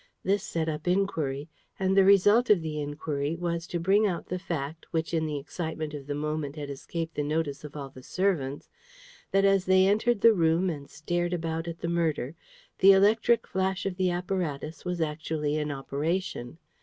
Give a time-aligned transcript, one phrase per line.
[0.23, 1.47] This set up inquiry,
[1.77, 5.37] and the result of the inquiry was to bring out the fact, which in the
[5.37, 8.67] excitement of the moment had escaped the notice of all the servants,
[9.29, 12.33] that as they entered the room and stared about at the murder,
[12.79, 16.57] the electric flash of the apparatus was actually in operation.